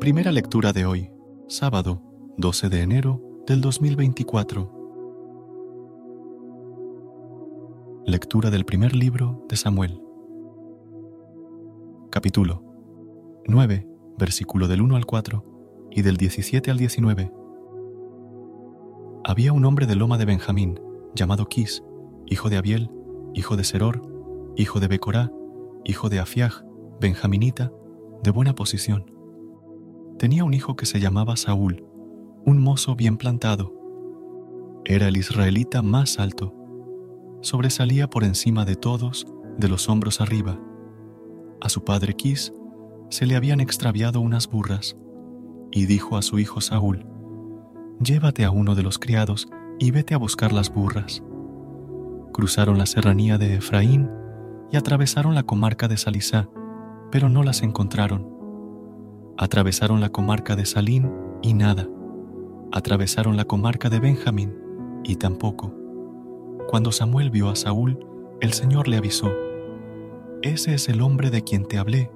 [0.00, 1.10] Primera lectura de hoy,
[1.48, 2.00] sábado
[2.36, 4.72] 12 de enero del 2024.
[8.06, 10.00] Lectura del primer libro de Samuel.
[12.12, 12.62] Capítulo
[13.48, 17.32] 9, versículo del 1 al 4 y del 17 al 19.
[19.24, 20.78] Había un hombre de Loma de Benjamín,
[21.16, 21.82] llamado Quis,
[22.26, 22.88] hijo de Abiel,
[23.34, 24.00] hijo de Seror,
[24.56, 25.32] hijo de Becorá,
[25.84, 26.62] hijo de Afiaj,
[27.00, 27.72] benjaminita,
[28.22, 29.17] de buena posición
[30.18, 31.84] tenía un hijo que se llamaba Saúl,
[32.44, 33.72] un mozo bien plantado.
[34.84, 36.54] Era el israelita más alto.
[37.40, 39.26] Sobresalía por encima de todos,
[39.58, 40.58] de los hombros arriba.
[41.60, 42.52] A su padre Quis
[43.10, 44.96] se le habían extraviado unas burras,
[45.70, 47.06] y dijo a su hijo Saúl,
[48.00, 51.22] Llévate a uno de los criados y vete a buscar las burras.
[52.32, 54.10] Cruzaron la serranía de Efraín
[54.70, 56.48] y atravesaron la comarca de Salisá,
[57.10, 58.37] pero no las encontraron.
[59.40, 61.88] Atravesaron la comarca de Salín y nada.
[62.72, 64.52] Atravesaron la comarca de Benjamín
[65.04, 65.72] y tampoco.
[66.68, 68.04] Cuando Samuel vio a Saúl,
[68.40, 69.30] el Señor le avisó,
[70.42, 72.10] Ese es el hombre de quien te hablé,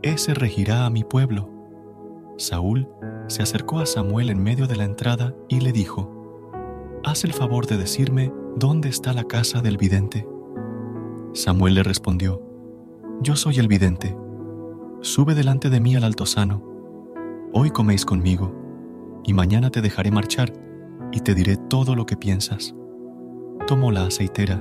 [0.00, 1.50] ese regirá a mi pueblo.
[2.38, 2.88] Saúl
[3.26, 6.50] se acercó a Samuel en medio de la entrada y le dijo,
[7.04, 10.26] Haz el favor de decirme dónde está la casa del vidente.
[11.34, 12.40] Samuel le respondió,
[13.20, 14.16] Yo soy el vidente
[15.00, 16.60] Sube delante de mí al altozano.
[17.52, 18.52] Hoy coméis conmigo,
[19.24, 20.52] y mañana te dejaré marchar,
[21.12, 22.74] y te diré todo lo que piensas.
[23.68, 24.60] Tomó la aceitera,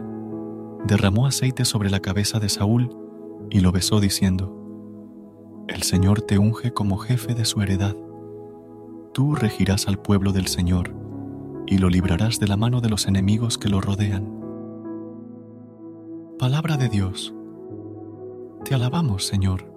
[0.85, 2.95] derramó aceite sobre la cabeza de Saúl,
[3.49, 4.53] y lo besó diciendo,
[5.67, 7.95] El Señor te unge como jefe de su heredad.
[9.13, 10.93] Tú regirás al pueblo del Señor,
[11.65, 14.31] y lo librarás de la mano de los enemigos que lo rodean.
[16.37, 17.33] Palabra de Dios.
[18.63, 19.76] Te alabamos, Señor.